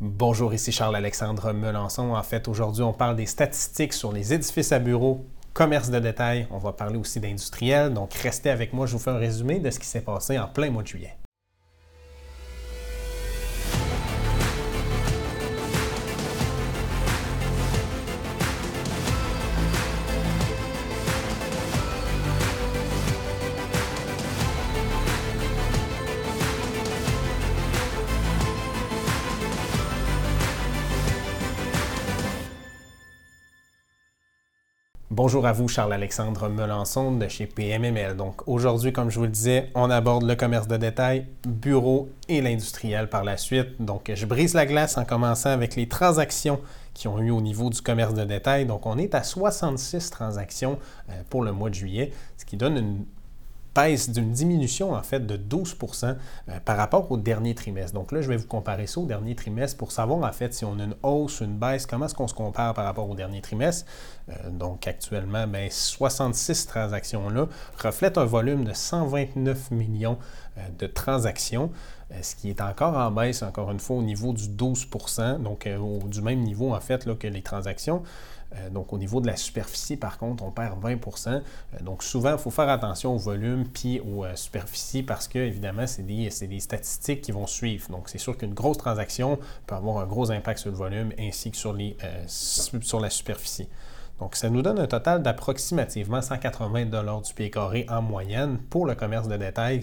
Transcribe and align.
Bonjour, 0.00 0.54
ici 0.54 0.70
Charles-Alexandre 0.70 1.52
Melançon. 1.52 2.14
En 2.14 2.22
fait, 2.22 2.46
aujourd'hui, 2.46 2.84
on 2.84 2.92
parle 2.92 3.16
des 3.16 3.26
statistiques 3.26 3.92
sur 3.92 4.12
les 4.12 4.32
édifices 4.32 4.70
à 4.70 4.78
bureaux, 4.78 5.26
commerce 5.54 5.90
de 5.90 5.98
détail. 5.98 6.46
On 6.52 6.58
va 6.58 6.72
parler 6.72 6.96
aussi 6.96 7.18
d'industriel. 7.18 7.92
Donc, 7.92 8.14
restez 8.14 8.50
avec 8.50 8.72
moi, 8.72 8.86
je 8.86 8.92
vous 8.92 9.00
fais 9.00 9.10
un 9.10 9.18
résumé 9.18 9.58
de 9.58 9.70
ce 9.72 9.80
qui 9.80 9.86
s'est 9.86 10.02
passé 10.02 10.38
en 10.38 10.46
plein 10.46 10.70
mois 10.70 10.84
de 10.84 10.86
juillet. 10.86 11.16
Bonjour 35.18 35.46
à 35.46 35.52
vous, 35.52 35.66
Charles-Alexandre 35.66 36.48
Melançon 36.48 37.10
de 37.10 37.26
chez 37.26 37.46
PMML. 37.46 38.14
Donc 38.14 38.46
aujourd'hui, 38.46 38.92
comme 38.92 39.10
je 39.10 39.18
vous 39.18 39.24
le 39.24 39.32
disais, 39.32 39.68
on 39.74 39.90
aborde 39.90 40.22
le 40.22 40.36
commerce 40.36 40.68
de 40.68 40.76
détail, 40.76 41.26
bureau 41.44 42.08
et 42.28 42.40
l'industriel 42.40 43.08
par 43.08 43.24
la 43.24 43.36
suite. 43.36 43.82
Donc 43.82 44.12
je 44.14 44.26
brise 44.26 44.54
la 44.54 44.64
glace 44.64 44.96
en 44.96 45.04
commençant 45.04 45.50
avec 45.50 45.74
les 45.74 45.88
transactions 45.88 46.60
qui 46.94 47.08
ont 47.08 47.18
eu 47.18 47.30
au 47.30 47.40
niveau 47.40 47.68
du 47.68 47.82
commerce 47.82 48.14
de 48.14 48.24
détail. 48.24 48.64
Donc 48.64 48.86
on 48.86 48.96
est 48.96 49.12
à 49.16 49.24
66 49.24 50.08
transactions 50.10 50.78
euh, 51.10 51.14
pour 51.28 51.42
le 51.42 51.50
mois 51.50 51.70
de 51.70 51.74
juillet, 51.74 52.12
ce 52.36 52.44
qui 52.44 52.56
donne 52.56 52.76
une 52.76 53.04
d'une 53.86 54.32
diminution 54.32 54.92
en 54.92 55.02
fait 55.02 55.26
de 55.26 55.36
12% 55.36 56.16
euh, 56.48 56.60
par 56.64 56.76
rapport 56.76 57.10
au 57.10 57.16
dernier 57.16 57.54
trimestre. 57.54 57.94
Donc 57.94 58.12
là, 58.12 58.20
je 58.20 58.28
vais 58.28 58.36
vous 58.36 58.46
comparer 58.46 58.86
ça 58.86 59.00
au 59.00 59.06
dernier 59.06 59.34
trimestre 59.34 59.76
pour 59.76 59.92
savoir 59.92 60.28
en 60.28 60.32
fait 60.32 60.52
si 60.54 60.64
on 60.64 60.78
a 60.78 60.84
une 60.84 60.96
hausse, 61.02 61.40
une 61.40 61.56
baisse, 61.56 61.86
comment 61.86 62.06
est-ce 62.06 62.14
qu'on 62.14 62.28
se 62.28 62.34
compare 62.34 62.74
par 62.74 62.84
rapport 62.84 63.08
au 63.08 63.14
dernier 63.14 63.40
trimestre. 63.40 63.86
Euh, 64.28 64.50
donc 64.50 64.86
actuellement, 64.86 65.46
ben, 65.46 65.68
66 65.70 66.66
transactions-là 66.66 67.46
reflètent 67.82 68.18
un 68.18 68.24
volume 68.24 68.64
de 68.64 68.72
129 68.72 69.70
millions 69.70 70.18
euh, 70.56 70.60
de 70.78 70.86
transactions, 70.86 71.70
ce 72.22 72.34
qui 72.34 72.48
est 72.48 72.62
encore 72.62 72.96
en 72.96 73.10
baisse, 73.10 73.42
encore 73.42 73.70
une 73.70 73.80
fois, 73.80 73.96
au 73.96 74.02
niveau 74.02 74.32
du 74.32 74.48
12% 74.48 75.42
donc 75.42 75.68
du 76.06 76.22
même 76.22 76.40
niveau 76.40 76.72
en 76.74 76.80
fait 76.80 77.04
là, 77.04 77.14
que 77.14 77.26
les 77.26 77.42
transactions. 77.42 78.02
Euh, 78.54 78.70
donc, 78.70 78.92
au 78.92 78.98
niveau 78.98 79.20
de 79.20 79.26
la 79.26 79.36
superficie, 79.36 79.96
par 79.96 80.16
contre, 80.16 80.42
on 80.42 80.50
perd 80.50 80.82
20% 80.82 81.28
euh, 81.28 81.40
Donc, 81.82 82.02
souvent, 82.02 82.32
il 82.32 82.38
faut 82.38 82.50
faire 82.50 82.68
attention 82.68 83.14
au 83.14 83.18
volume 83.18 83.66
puis 83.68 84.00
aux 84.00 84.24
euh, 84.24 84.34
superficies 84.36 85.02
parce 85.02 85.28
que, 85.28 85.38
évidemment, 85.38 85.86
c'est 85.86 86.02
des, 86.02 86.30
des, 86.46 86.60
statistiques 86.60 87.20
qui 87.20 87.32
vont 87.32 87.46
suivre. 87.46 87.90
Donc, 87.90 88.08
c'est 88.08 88.18
sûr 88.18 88.36
qu'une 88.38 88.54
grosse 88.54 88.78
transaction 88.78 89.38
peut 89.66 89.74
avoir 89.74 89.98
un 89.98 90.06
gros 90.06 90.30
impact 90.30 90.60
sur 90.60 90.70
le 90.70 90.76
volume 90.76 91.12
ainsi 91.18 91.50
que 91.50 91.56
sur, 91.56 91.74
les, 91.74 91.96
sur 92.26 93.00
la 93.00 93.10
superficie. 93.10 93.68
Donc, 94.18 94.34
ça 94.34 94.48
nous 94.48 94.62
donne 94.62 94.78
un 94.78 94.86
total 94.86 95.22
d'approximativement 95.22 96.22
180 96.22 97.20
du 97.20 97.34
pied 97.34 97.50
carré 97.50 97.86
en 97.88 98.02
moyenne 98.02 98.58
pour 98.70 98.86
le 98.86 98.94
commerce 98.94 99.28
de 99.28 99.36
détail, 99.36 99.82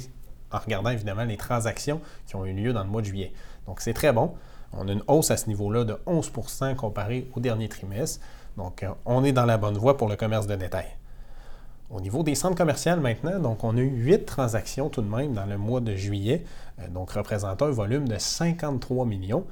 en 0.52 0.58
regardant 0.58 0.90
évidemment 0.90 1.24
les 1.24 1.38
transactions 1.38 2.02
qui 2.26 2.36
ont 2.36 2.46
eu 2.46 2.54
lieu 2.54 2.74
dans 2.74 2.84
le 2.84 2.90
mois 2.90 3.02
de 3.02 3.08
juillet. 3.08 3.32
Donc, 3.68 3.80
c'est 3.80 3.94
très 3.94 4.12
bon. 4.12 4.34
On 4.74 4.88
a 4.88 4.92
une 4.92 5.04
hausse 5.08 5.32
à 5.32 5.38
ce 5.38 5.48
niveau-là 5.48 5.86
de 5.86 5.94
11% 6.06 6.76
comparé 6.76 7.30
au 7.36 7.40
dernier 7.40 7.70
trimestre. 7.70 8.20
Donc, 8.58 8.84
euh, 8.84 8.90
on 9.06 9.24
est 9.24 9.32
dans 9.32 9.46
la 9.46 9.58
bonne 9.58 9.78
voie 9.78 9.98
pour 9.98 10.08
le 10.08 10.16
commerce 10.16 10.48
de 10.48 10.56
détail. 10.56 10.88
Au 11.92 12.02
niveau 12.02 12.24
des 12.24 12.34
centres 12.34 12.56
commerciaux 12.56 12.96
maintenant, 12.98 13.40
donc 13.40 13.64
on 13.64 13.78
a 13.78 13.80
eu 13.80 13.90
8 13.90 14.26
transactions 14.26 14.90
tout 14.90 15.02
de 15.02 15.08
même 15.08 15.34
dans 15.34 15.46
le 15.46 15.58
mois 15.58 15.82
de 15.82 15.96
juillet, 15.96 16.44
euh, 16.80 16.88
donc 16.88 17.12
représentant 17.12 17.66
un 17.66 17.72
volume 17.72 18.08
de 18.08 18.18
53 18.18 19.06
millions. 19.06 19.46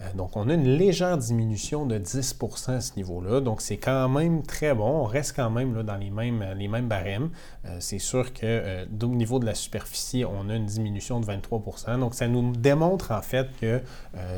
Euh, 0.00 0.12
donc, 0.14 0.36
on 0.36 0.48
a 0.48 0.54
une 0.54 0.76
légère 0.76 1.18
diminution 1.18 1.86
de 1.86 1.98
10% 1.98 2.72
à 2.72 2.80
ce 2.80 2.96
niveau-là. 2.96 3.40
Donc, 3.40 3.60
c'est 3.60 3.76
quand 3.76 4.08
même 4.08 4.42
très 4.42 4.74
bon. 4.74 5.02
On 5.02 5.04
reste 5.04 5.36
quand 5.36 5.50
même 5.50 5.82
dans 5.82 5.96
les 5.96 6.10
mêmes, 6.10 6.88
barèmes. 6.88 7.30
Euh, 7.66 7.76
c'est 7.80 7.98
sûr 7.98 8.32
que 8.32 8.40
euh, 8.44 8.84
au 9.02 9.06
niveau 9.06 9.38
de 9.38 9.46
la 9.46 9.54
superficie, 9.54 10.24
on 10.24 10.48
a 10.48 10.54
une 10.54 10.66
diminution 10.66 11.20
de 11.20 11.26
23% 11.26 11.98
Donc, 11.98 12.14
ça 12.14 12.28
nous 12.28 12.52
démontre 12.52 13.12
en 13.12 13.22
fait 13.22 13.48
que 13.60 13.80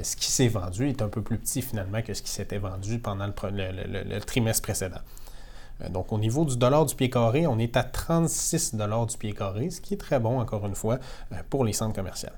ce 0.03 0.17
qui 0.17 0.31
s'est 0.31 0.49
vendu 0.49 0.89
est 0.89 1.03
un 1.03 1.09
peu 1.09 1.23
plus 1.23 1.39
petit 1.39 1.63
finalement 1.63 2.03
que 2.03 2.15
ce 2.15 2.23
qui 2.23 2.31
s'était 2.31 2.59
vendu 2.59 2.99
pendant 2.99 3.27
le, 3.27 4.19
trimestre 4.21 4.63
précédent. 4.63 5.01
Donc, 5.91 6.13
au 6.13 6.19
niveau 6.19 6.45
du 6.45 6.57
dollar 6.57 6.87
du 6.87 6.95
pied 6.95 7.11
carré, 7.11 7.47
on 7.47 7.59
est 7.59 7.77
à 7.77 7.83
36 7.83 8.75
dollars 8.75 9.07
du 9.07 9.17
pied 9.17 9.33
carré, 9.33 9.71
ce 9.71 9.81
qui 9.81 9.95
est 9.95 9.97
très 9.97 10.21
bon, 10.21 10.41
encore 10.41 10.67
une 10.67 10.75
fois, 10.75 10.99
pour 11.51 11.65
les 11.65 11.73
centres 11.73 11.95
commerciaux. 11.95 12.31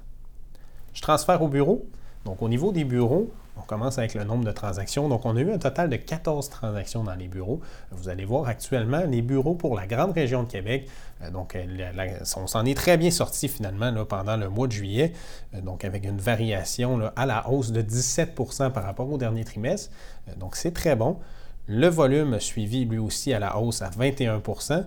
Je 0.92 1.02
transfère 1.02 1.42
au 1.42 1.48
bureau. 1.48 1.86
Donc, 2.24 2.40
au 2.40 2.48
niveau 2.48 2.72
des 2.72 2.84
bureaux, 2.84 3.30
on 3.56 3.62
commence 3.62 3.98
avec 3.98 4.14
le 4.14 4.24
nombre 4.24 4.44
de 4.44 4.50
transactions. 4.50 5.08
Donc, 5.08 5.24
on 5.24 5.36
a 5.36 5.40
eu 5.40 5.52
un 5.52 5.58
total 5.58 5.88
de 5.88 5.96
14 5.96 6.48
transactions 6.48 7.04
dans 7.04 7.14
les 7.14 7.28
bureaux. 7.28 7.60
Vous 7.92 8.08
allez 8.08 8.24
voir 8.24 8.48
actuellement 8.48 9.04
les 9.06 9.22
bureaux 9.22 9.54
pour 9.54 9.76
la 9.76 9.86
grande 9.86 10.12
région 10.12 10.42
de 10.42 10.50
Québec. 10.50 10.88
Euh, 11.22 11.30
donc, 11.30 11.54
euh, 11.54 11.92
on 12.36 12.46
s'en 12.46 12.64
est 12.64 12.76
très 12.76 12.96
bien 12.96 13.10
sorti 13.10 13.48
finalement 13.48 13.92
pendant 14.06 14.36
le 14.36 14.48
mois 14.48 14.66
de 14.66 14.72
juillet. 14.72 15.12
Euh, 15.54 15.60
donc, 15.60 15.84
avec 15.84 16.04
une 16.04 16.18
variation 16.18 17.10
à 17.14 17.26
la 17.26 17.48
hausse 17.48 17.70
de 17.70 17.82
17% 17.82 18.70
par 18.72 18.84
rapport 18.84 19.10
au 19.10 19.18
dernier 19.18 19.44
trimestre. 19.44 19.90
Donc, 20.36 20.56
c'est 20.56 20.72
très 20.72 20.96
bon. 20.96 21.18
Le 21.66 21.88
volume 21.88 22.40
suivi 22.40 22.84
lui 22.84 22.98
aussi 22.98 23.32
à 23.32 23.38
la 23.38 23.56
hausse 23.56 23.82
à 23.82 23.88
21% 23.88 24.84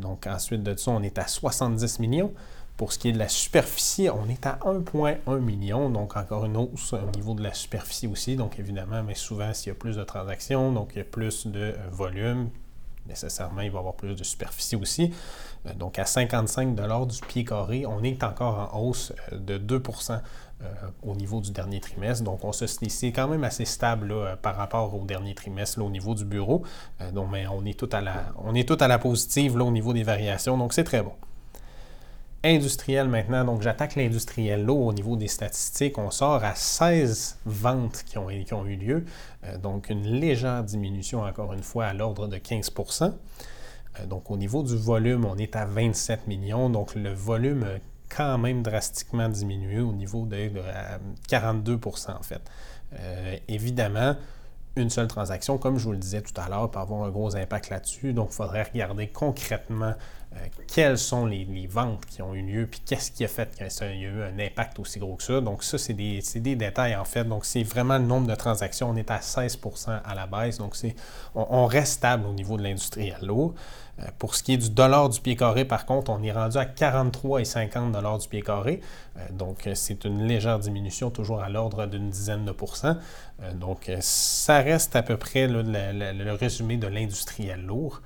Donc, 0.00 0.26
ensuite 0.26 0.62
de 0.62 0.76
ça, 0.76 0.90
on 0.92 1.02
est 1.02 1.18
à 1.18 1.26
70 1.26 2.00
millions. 2.00 2.32
Pour 2.78 2.92
ce 2.92 2.98
qui 3.00 3.08
est 3.08 3.12
de 3.12 3.18
la 3.18 3.28
superficie, 3.28 4.08
on 4.08 4.28
est 4.28 4.46
à 4.46 4.60
1,1 4.64 5.40
million, 5.40 5.90
donc 5.90 6.16
encore 6.16 6.44
une 6.44 6.56
hausse 6.56 6.92
au 6.92 7.10
niveau 7.16 7.34
de 7.34 7.42
la 7.42 7.52
superficie 7.52 8.06
aussi. 8.06 8.36
Donc 8.36 8.60
évidemment, 8.60 9.02
mais 9.02 9.16
souvent, 9.16 9.52
s'il 9.52 9.70
y 9.70 9.72
a 9.72 9.74
plus 9.74 9.96
de 9.96 10.04
transactions, 10.04 10.70
donc 10.70 10.90
il 10.94 10.98
y 10.98 11.00
a 11.00 11.04
plus 11.04 11.48
de 11.48 11.58
euh, 11.58 11.74
volume, 11.90 12.50
nécessairement, 13.08 13.62
il 13.62 13.72
va 13.72 13.78
y 13.78 13.80
avoir 13.80 13.94
plus 13.94 14.14
de 14.14 14.22
superficie 14.22 14.76
aussi. 14.76 15.12
Euh, 15.66 15.74
donc 15.74 15.98
à 15.98 16.04
55 16.04 16.76
du 16.76 17.20
pied 17.26 17.44
carré, 17.44 17.84
on 17.84 18.04
est 18.04 18.22
encore 18.22 18.70
en 18.72 18.78
hausse 18.78 19.12
euh, 19.32 19.38
de 19.38 19.58
2% 19.58 20.20
au 21.02 21.16
niveau 21.16 21.40
du 21.40 21.50
dernier 21.50 21.80
trimestre. 21.80 22.24
Donc, 22.24 22.44
on 22.44 22.52
se 22.52 22.66
c'est 22.66 23.12
quand 23.12 23.28
même 23.28 23.44
assez 23.44 23.64
stable 23.64 24.12
par 24.42 24.56
rapport 24.56 24.92
au 24.92 25.04
dernier 25.04 25.32
trimestre 25.34 25.80
au 25.80 25.88
niveau 25.88 26.16
du 26.16 26.24
bureau. 26.24 26.64
donc, 27.12 27.28
mais 27.30 27.46
on 27.46 27.64
est 27.64 27.78
tout 27.78 27.88
à 27.92 28.00
la, 28.88 28.98
positive 28.98 29.54
au 29.56 29.70
niveau 29.70 29.92
des 29.92 30.02
variations. 30.02 30.58
Donc, 30.58 30.72
c'est 30.72 30.82
très 30.82 31.00
bon 31.00 31.12
industriel 32.44 33.08
maintenant. 33.08 33.44
Donc, 33.44 33.62
j'attaque 33.62 33.96
l'industriel 33.96 34.64
là 34.64 34.72
au 34.72 34.92
niveau 34.92 35.16
des 35.16 35.28
statistiques. 35.28 35.98
On 35.98 36.10
sort 36.10 36.44
à 36.44 36.54
16 36.54 37.38
ventes 37.46 38.04
qui 38.06 38.18
ont, 38.18 38.30
eu 38.30 38.76
lieu. 38.76 39.04
Euh, 39.44 39.58
donc, 39.58 39.90
une 39.90 40.06
légère 40.06 40.62
diminution, 40.62 41.22
encore 41.22 41.52
une 41.52 41.62
fois, 41.62 41.86
à 41.86 41.94
l'ordre 41.94 42.28
de 42.28 42.36
15% 42.36 43.12
euh, 44.00 44.06
Donc, 44.06 44.30
au 44.30 44.36
niveau 44.36 44.62
du 44.62 44.76
volume, 44.76 45.24
on 45.24 45.36
est 45.36 45.56
à 45.56 45.64
27 45.64 46.26
millions. 46.26 46.70
Donc, 46.70 46.94
le 46.94 47.12
volume 47.12 47.64
a 47.64 47.78
quand 48.08 48.38
même 48.38 48.62
drastiquement 48.62 49.28
diminué 49.28 49.80
au 49.80 49.92
niveau 49.92 50.24
de, 50.24 50.50
42% 51.28 52.16
en 52.16 52.22
fait. 52.22 52.40
Euh, 52.98 53.36
évidemment, 53.48 54.16
une 54.76 54.90
seule 54.90 55.08
transaction, 55.08 55.58
comme 55.58 55.78
je 55.78 55.84
vous 55.84 55.92
le 55.92 55.98
disais 55.98 56.22
tout 56.22 56.38
à 56.40 56.48
l'heure, 56.48 56.70
peut 56.70 56.78
avoir 56.78 57.02
un 57.02 57.10
gros 57.10 57.36
impact 57.36 57.70
là-dessus. 57.70 58.12
Donc, 58.12 58.28
il 58.30 58.34
faudrait 58.34 58.62
regarder 58.62 59.08
concrètement 59.08 59.94
quelles 60.66 60.98
sont 60.98 61.26
les, 61.26 61.66
ventes 61.66 62.04
qui 62.06 62.22
ont 62.22 62.34
eu 62.34 62.42
lieu, 62.42 62.66
puis 62.66 62.80
qu'est-ce 62.84 63.10
qui 63.10 63.24
a 63.24 63.28
fait 63.28 63.50
qu'il 63.56 64.00
y 64.00 64.06
a 64.06 64.08
eu 64.08 64.22
un 64.22 64.38
impact 64.38 64.78
aussi 64.78 64.98
gros 64.98 65.16
que 65.16 65.22
ça? 65.22 65.40
Donc, 65.40 65.64
ça, 65.64 65.78
c'est 65.78 65.94
des, 65.94 66.20
détails 66.56 66.94
en 66.96 67.04
fait. 67.04 67.24
Donc, 67.24 67.44
c'est 67.44 67.62
vraiment 67.62 67.98
le 67.98 68.04
nombre 68.04 68.26
de 68.26 68.34
transactions. 68.34 68.90
On 68.90 68.96
est 68.96 69.10
à 69.10 69.18
16% 69.18 70.00
à 70.04 70.14
la 70.14 70.26
baisse. 70.26 70.58
Donc, 70.58 70.76
on, 71.34 71.66
reste 71.66 71.94
stable 71.94 72.26
au 72.26 72.32
niveau 72.32 72.56
de 72.56 72.62
l'industriel 72.62 73.18
lourd. 73.22 73.54
Euh, 74.00 74.06
pour 74.18 74.34
ce 74.34 74.42
qui 74.42 74.54
est 74.54 74.58
du 74.58 74.70
dollar 74.70 75.08
du 75.08 75.20
pied 75.20 75.36
carré, 75.36 75.64
par 75.64 75.86
contre, 75.86 76.10
on 76.10 76.22
est 76.22 76.32
rendu 76.32 76.56
à 76.56 76.64
43,50 76.64 77.92
dollars 77.92 78.18
du 78.18 78.28
pied 78.28 78.42
carré. 78.42 78.80
Euh, 79.16 79.20
donc, 79.32 79.66
euh, 79.66 79.74
c'est 79.74 80.04
une 80.04 80.26
légère 80.26 80.58
diminution, 80.58 81.10
toujours 81.10 81.42
à 81.42 81.48
l'ordre 81.48 81.86
d'une 81.86 82.10
dizaine 82.10 82.44
de 82.44 82.52
pourcents. 82.52 82.96
donc, 83.54 83.90
ça 84.00 84.58
reste 84.58 84.96
à 84.96 85.02
peu 85.02 85.16
près 85.16 85.46
le, 85.48 86.32
résumé 86.32 86.76
de 86.76 86.86
l'industriel 86.86 87.64
lourd. 87.64 88.02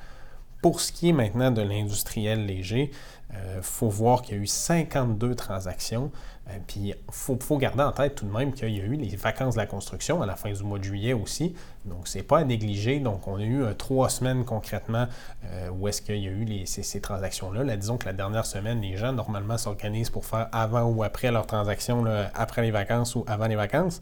Pour 0.63 0.81
ce 0.81 0.93
qui 0.93 1.11
est 1.11 1.13
maintenant 1.13 1.51
de 1.51 1.61
l'industriel 1.61 2.47
léger, 2.47 2.91
il 3.33 3.63
faut 3.63 3.89
voir 3.89 4.23
qu'il 4.23 4.37
y 4.37 4.39
a 4.39 4.43
eu 4.43 4.47
52 4.47 5.35
transactions. 5.35 6.11
Euh, 6.49 6.59
puis 6.67 6.89
il 6.89 6.97
faut, 7.11 7.37
garder 7.57 7.83
en 7.83 7.93
tête 7.93 8.17
tout 8.17 8.27
de 8.27 8.33
même 8.33 8.53
qu'il 8.53 8.77
y 8.77 8.81
a 8.81 8.85
eu 8.85 8.97
les 8.97 9.15
vacances 9.15 9.55
de 9.55 9.61
la 9.61 9.67
construction 9.67 10.23
à 10.23 10.27
la 10.27 10.35
fin 10.35 10.51
du 10.51 10.63
mois 10.65 10.79
de 10.79 10.85
juillet 10.85 11.13
aussi. 11.13 11.55
Donc, 11.85 12.09
c'est 12.09 12.25
pas 12.25 12.39
à 12.39 12.45
négliger. 12.45 12.99
Donc, 12.99 13.29
on 13.29 13.37
a 13.37 13.43
eu 13.43 13.63
euh, 13.63 13.75
trois 13.75 14.09
semaines 14.09 14.45
concrètement 14.45 15.07
euh, 15.45 15.71
où 15.71 15.87
est-ce 15.87 16.03
qu'il 16.03 16.17
y 16.17 16.27
a 16.27 16.31
eu 16.31 16.67
ces, 16.67 17.01
transactions-là. 17.01 17.63
Là, 17.63 17.77
disons 17.77 17.97
que 17.97 18.07
la 18.07 18.13
dernière 18.13 18.47
semaine, 18.47 18.81
les 18.81 18.97
gens 18.97 19.13
normalement 19.13 19.57
s'organisent 19.57 20.11
pour 20.11 20.27
faire 20.27 20.49
avant 20.51 20.83
ou 20.83 21.05
après 21.05 21.31
leurs 21.31 21.47
transactions, 21.47 22.05
après 22.35 22.63
les 22.63 22.71
vacances 22.71 23.15
ou 23.15 23.25
avant 23.27 23.47
les 23.47 23.57
vacances. 23.57 24.01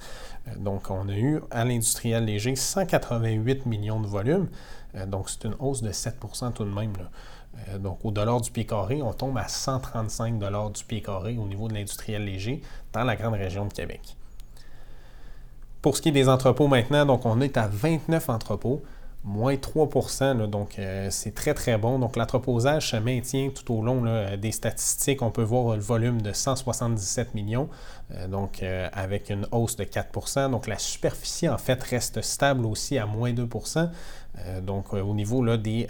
donc, 0.56 0.90
on 0.90 1.08
a 1.08 1.14
eu 1.14 1.40
à 1.50 1.64
l'industriel 1.64 2.24
léger 2.24 2.56
188 2.56 3.66
millions 3.66 4.00
de 4.00 4.06
volume. 4.06 4.48
Donc, 5.06 5.30
c'est 5.30 5.44
une 5.44 5.56
hausse 5.58 5.82
de 5.82 5.92
7% 5.92 6.52
tout 6.52 6.64
de 6.64 6.70
même. 6.70 6.92
Là. 6.96 7.10
Euh, 7.68 7.78
donc, 7.78 8.04
au 8.04 8.10
dollar 8.10 8.40
du 8.40 8.50
pied 8.50 8.64
carré, 8.64 9.02
on 9.02 9.12
tombe 9.12 9.36
à 9.38 9.48
135 9.48 10.38
dollars 10.38 10.70
du 10.70 10.84
pied 10.84 11.02
carré 11.02 11.36
au 11.38 11.46
niveau 11.46 11.68
de 11.68 11.74
l'industriel 11.74 12.24
léger 12.24 12.62
dans 12.92 13.04
la 13.04 13.16
grande 13.16 13.34
région 13.34 13.66
de 13.66 13.72
Québec. 13.72 14.16
Pour 15.82 15.96
ce 15.96 16.02
qui 16.02 16.10
est 16.10 16.12
des 16.12 16.28
entrepôts 16.28 16.68
maintenant, 16.68 17.06
donc 17.06 17.24
on 17.24 17.40
est 17.40 17.56
à 17.56 17.66
29 17.66 18.28
entrepôts 18.28 18.82
moins 19.24 19.54
3% 19.54 20.46
donc 20.48 20.78
euh, 20.78 21.08
c'est 21.10 21.34
très 21.34 21.54
très 21.54 21.76
bon. 21.76 21.98
Donc 21.98 22.16
l'entreposage 22.16 22.90
se 22.90 22.96
maintient 22.96 23.50
tout 23.50 23.74
au 23.74 23.82
long 23.82 24.04
des 24.36 24.52
statistiques. 24.52 25.22
On 25.22 25.30
peut 25.30 25.42
voir 25.42 25.76
le 25.76 25.82
volume 25.82 26.22
de 26.22 26.32
177 26.32 27.34
millions, 27.34 27.68
euh, 28.12 28.28
donc 28.28 28.62
euh, 28.62 28.88
avec 28.92 29.30
une 29.30 29.46
hausse 29.52 29.76
de 29.76 29.84
4% 29.84 30.50
Donc 30.50 30.66
la 30.66 30.78
superficie 30.78 31.48
en 31.48 31.58
fait 31.58 31.82
reste 31.82 32.22
stable 32.22 32.64
aussi 32.64 32.98
à 32.98 33.06
moins 33.06 33.32
2 33.32 33.48
donc 34.62 34.92
au 34.92 35.14
niveau 35.14 35.42
là, 35.42 35.56
des 35.56 35.86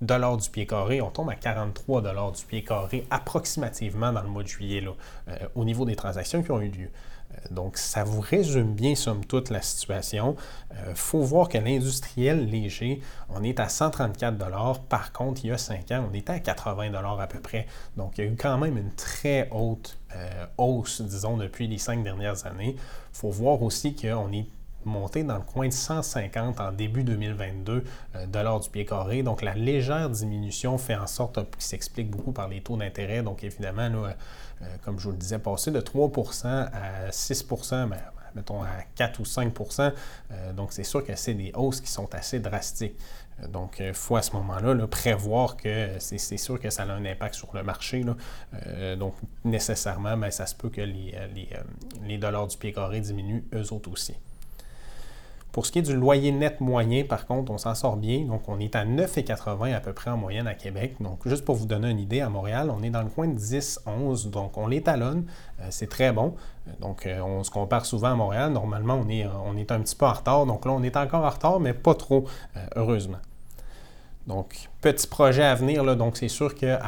dollars 0.00 0.36
du 0.36 0.50
pied 0.50 0.66
carré, 0.66 1.00
on 1.00 1.10
tombe 1.10 1.30
à 1.30 1.34
43 1.34 2.02
dollars 2.02 2.32
du 2.32 2.44
pied 2.44 2.62
carré 2.62 3.06
approximativement 3.10 4.12
dans 4.12 4.22
le 4.22 4.28
mois 4.28 4.42
de 4.42 4.48
juillet 4.48 4.80
là, 4.80 4.92
au 5.54 5.64
niveau 5.64 5.84
des 5.84 5.96
transactions 5.96 6.42
qui 6.42 6.50
ont 6.50 6.60
eu 6.60 6.68
lieu. 6.68 6.90
Donc, 7.50 7.76
ça 7.76 8.04
vous 8.04 8.20
résume 8.20 8.74
bien, 8.74 8.94
somme 8.94 9.24
toute, 9.24 9.50
la 9.50 9.62
situation. 9.62 10.36
Il 10.70 10.76
euh, 10.78 10.94
faut 10.94 11.20
voir 11.20 11.48
que 11.48 11.58
l'industriel 11.58 12.48
léger, 12.48 13.00
on 13.28 13.42
est 13.42 13.60
à 13.60 13.68
134 13.68 14.80
Par 14.88 15.12
contre, 15.12 15.44
il 15.44 15.48
y 15.48 15.52
a 15.52 15.58
5 15.58 15.90
ans, 15.92 16.08
on 16.10 16.14
était 16.14 16.32
à 16.32 16.40
80 16.40 16.92
à 16.94 17.26
peu 17.26 17.40
près. 17.40 17.66
Donc, 17.96 18.18
il 18.18 18.24
y 18.24 18.28
a 18.28 18.30
eu 18.30 18.36
quand 18.36 18.58
même 18.58 18.76
une 18.76 18.92
très 18.92 19.48
haute 19.50 19.98
euh, 20.14 20.46
hausse, 20.58 21.00
disons, 21.00 21.36
depuis 21.36 21.66
les 21.66 21.78
cinq 21.78 22.02
dernières 22.02 22.46
années. 22.46 22.76
Il 22.76 23.16
faut 23.16 23.30
voir 23.30 23.62
aussi 23.62 23.94
qu'on 23.94 24.32
est 24.32 24.46
monté 24.84 25.24
dans 25.24 25.36
le 25.36 25.42
coin 25.42 25.68
de 25.68 25.72
150 25.72 26.60
en 26.60 26.72
début 26.72 27.04
2022 27.04 27.84
euh, 28.14 28.26
dollars 28.26 28.60
du 28.60 28.70
pied 28.70 28.84
carré. 28.84 29.22
Donc 29.22 29.42
la 29.42 29.54
légère 29.54 30.10
diminution 30.10 30.78
fait 30.78 30.96
en 30.96 31.06
sorte, 31.06 31.38
qui 31.58 31.66
s'explique 31.66 32.10
beaucoup 32.10 32.32
par 32.32 32.48
les 32.48 32.60
taux 32.60 32.76
d'intérêt. 32.76 33.22
Donc 33.22 33.44
évidemment, 33.44 33.88
là, 33.88 34.14
euh, 34.62 34.66
comme 34.84 34.98
je 34.98 35.04
vous 35.04 35.12
le 35.12 35.18
disais, 35.18 35.38
passer 35.38 35.70
de 35.70 35.80
3 35.80 36.10
à 36.44 37.10
6 37.10 37.46
ben, 37.70 37.90
mettons 38.34 38.62
à 38.62 38.68
4 38.94 39.20
ou 39.20 39.24
5 39.24 39.52
euh, 40.30 40.52
Donc, 40.52 40.72
c'est 40.72 40.84
sûr 40.84 41.04
que 41.04 41.14
c'est 41.16 41.34
des 41.34 41.52
hausses 41.54 41.80
qui 41.80 41.90
sont 41.90 42.12
assez 42.14 42.40
drastiques. 42.40 42.96
Euh, 43.42 43.48
donc, 43.48 43.76
il 43.80 43.94
faut 43.94 44.16
à 44.16 44.22
ce 44.22 44.32
moment-là 44.32 44.86
prévoir 44.86 45.56
que 45.56 45.90
c'est 45.98 46.18
sûr 46.18 46.60
que 46.60 46.70
ça 46.70 46.84
a 46.84 46.86
un 46.86 47.04
impact 47.04 47.34
sur 47.34 47.54
le 47.54 47.62
marché. 47.62 48.04
donc, 48.98 49.14
nécessairement, 49.44 50.16
ben, 50.16 50.30
ça 50.30 50.46
se 50.46 50.54
peut 50.54 50.70
que 50.70 50.80
les, 50.80 51.14
les 52.02 52.18
dollars 52.18 52.46
du 52.46 52.56
pied 52.56 52.72
carré 52.72 53.00
diminuent 53.00 53.44
eux 53.54 53.72
autres 53.72 53.90
aussi. 53.90 54.14
Pour 55.54 55.66
ce 55.66 55.70
qui 55.70 55.78
est 55.78 55.82
du 55.82 55.94
loyer 55.94 56.32
net 56.32 56.60
moyen, 56.60 57.04
par 57.04 57.26
contre, 57.26 57.52
on 57.52 57.58
s'en 57.58 57.76
sort 57.76 57.96
bien. 57.96 58.24
Donc, 58.24 58.48
on 58.48 58.58
est 58.58 58.74
à 58.74 58.84
9,80 58.84 59.72
à 59.72 59.78
peu 59.78 59.92
près 59.92 60.10
en 60.10 60.16
moyenne 60.16 60.48
à 60.48 60.54
Québec. 60.54 60.96
Donc, 60.98 61.20
juste 61.28 61.44
pour 61.44 61.54
vous 61.54 61.66
donner 61.66 61.90
une 61.90 62.00
idée, 62.00 62.20
à 62.22 62.28
Montréal, 62.28 62.72
on 62.76 62.82
est 62.82 62.90
dans 62.90 63.02
le 63.02 63.08
coin 63.08 63.28
de 63.28 63.34
10, 63.34 63.82
11. 63.86 64.30
Donc, 64.32 64.58
on 64.58 64.66
l'étalonne. 64.66 65.26
Euh, 65.60 65.66
c'est 65.70 65.88
très 65.88 66.10
bon. 66.10 66.34
Donc, 66.80 67.06
euh, 67.06 67.20
on 67.20 67.44
se 67.44 67.52
compare 67.52 67.86
souvent 67.86 68.10
à 68.10 68.14
Montréal. 68.16 68.50
Normalement, 68.50 69.00
on 69.00 69.08
est, 69.08 69.70
un 69.70 69.80
petit 69.80 69.94
peu 69.94 70.06
en 70.06 70.12
retard. 70.12 70.44
Donc, 70.44 70.64
là, 70.64 70.72
on 70.72 70.82
est 70.82 70.96
encore 70.96 71.24
en 71.24 71.30
retard, 71.30 71.60
mais 71.60 71.72
pas 71.72 71.94
trop, 71.94 72.24
euh, 72.56 72.66
heureusement. 72.74 73.20
Donc, 74.26 74.68
petit 74.80 75.06
projet 75.06 75.44
à 75.44 75.54
venir, 75.54 75.84
là, 75.84 75.94
donc 75.94 76.16
c'est 76.16 76.26
sûr 76.26 76.56
que, 76.56 76.78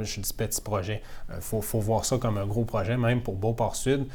je 0.00 0.20
dis 0.20 0.32
petit 0.32 0.60
projet, 0.60 1.02
il 1.32 1.40
faut, 1.40 1.60
voir 1.78 2.04
ça 2.04 2.18
comme 2.18 2.36
un 2.36 2.46
gros 2.46 2.64
projet, 2.64 2.96
même 2.96 3.20
pour 3.20 3.36
Beauport-Sud. 3.36 4.08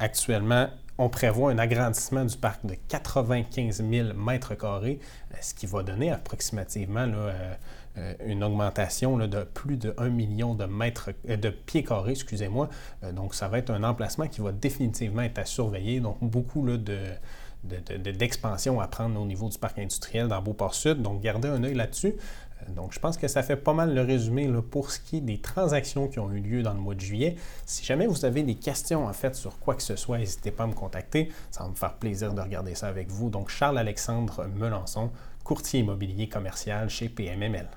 actuellement, 0.00 0.68
on 0.98 1.08
prévoit 1.08 1.52
un 1.52 1.58
agrandissement 1.58 2.24
du 2.24 2.36
parc 2.36 2.66
de 2.66 2.74
95 2.88 3.84
000 3.88 4.14
mètres 4.14 4.54
carrés, 4.56 4.98
euh, 5.32 5.36
ce 5.40 5.54
qui 5.54 5.66
va 5.66 5.84
donner 5.84 6.10
approximativement 6.10 7.06
euh, 7.06 7.54
euh, 7.96 8.14
une 8.26 8.42
augmentation 8.42 9.16
de 9.16 9.44
plus 9.44 9.76
de 9.76 9.94
1 9.96 10.08
million 10.08 10.54
de, 10.54 10.64
mètres, 10.64 11.10
de 11.24 11.50
pieds 11.50 11.84
carrés. 11.84 12.12
Excusez-moi. 12.12 12.68
donc, 13.12 13.34
ça 13.34 13.48
va 13.48 13.58
être 13.58 13.70
un 13.70 13.84
emplacement 13.84 14.26
qui 14.26 14.40
va 14.40 14.50
définitivement 14.50 15.22
être 15.22 15.38
à 15.38 15.44
surveiller. 15.44 16.00
Donc, 16.00 16.18
beaucoup 16.20 16.66
de, 16.66 16.98
d'expansion 17.64 18.80
à 18.80 18.88
prendre 18.88 19.20
au 19.20 19.24
niveau 19.24 19.48
du 19.48 19.58
parc 19.58 19.78
industriel 19.78 20.28
dans 20.28 20.42
Beauport-Sud. 20.42 21.02
Donc, 21.02 21.20
gardez 21.22 21.48
un 21.48 21.62
œil 21.64 21.74
là-dessus. 21.74 22.14
Donc, 22.68 22.92
je 22.92 22.98
pense 22.98 23.16
que 23.16 23.28
ça 23.28 23.42
fait 23.42 23.56
pas 23.56 23.72
mal 23.72 23.94
le 23.94 24.02
résumé 24.02 24.48
pour 24.70 24.90
ce 24.90 25.00
qui 25.00 25.18
est 25.18 25.20
des 25.20 25.40
transactions 25.40 26.08
qui 26.08 26.18
ont 26.18 26.30
eu 26.32 26.40
lieu 26.40 26.62
dans 26.62 26.74
le 26.74 26.80
mois 26.80 26.94
de 26.94 27.00
juillet. 27.00 27.36
Si 27.66 27.84
jamais 27.84 28.06
vous 28.06 28.24
avez 28.24 28.42
des 28.42 28.56
questions 28.56 29.06
en 29.06 29.12
fait 29.12 29.34
sur 29.34 29.58
quoi 29.58 29.74
que 29.74 29.82
ce 29.82 29.96
soit, 29.96 30.18
n'hésitez 30.18 30.50
pas 30.50 30.64
à 30.64 30.66
me 30.66 30.74
contacter. 30.74 31.30
Ça 31.50 31.64
va 31.64 31.70
me 31.70 31.74
faire 31.74 31.94
plaisir 31.94 32.34
de 32.34 32.40
regarder 32.40 32.74
ça 32.74 32.88
avec 32.88 33.08
vous. 33.08 33.30
Donc, 33.30 33.48
Charles-Alexandre 33.48 34.46
Melançon, 34.46 35.10
courtier 35.44 35.80
immobilier 35.80 36.28
commercial 36.28 36.88
chez 36.90 37.08
PMML. 37.08 37.68